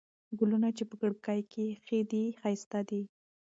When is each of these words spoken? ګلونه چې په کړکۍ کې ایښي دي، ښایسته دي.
ګلونه 0.37 0.69
چې 0.77 0.83
په 0.89 0.95
کړکۍ 1.01 1.39
کې 1.51 1.63
ایښي 1.69 2.01
دي، 2.11 2.23
ښایسته 2.39 2.79
دي. 2.89 3.01